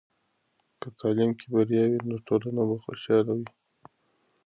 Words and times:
که 0.79 0.87
تعلیم 0.99 1.31
کې 1.39 1.45
بریا 1.53 1.83
وي، 1.89 1.99
نو 2.09 2.15
ټولنه 2.27 2.61
به 2.69 2.75
خوشحاله 2.83 3.31
وي. 3.37 3.47